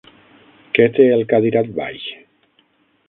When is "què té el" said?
0.77-1.23